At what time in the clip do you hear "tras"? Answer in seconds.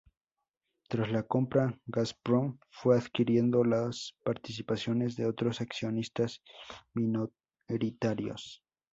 0.89-1.11